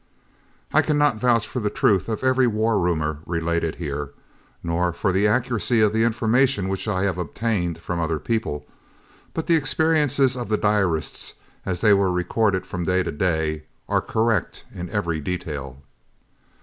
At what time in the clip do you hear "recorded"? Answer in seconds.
12.11-12.65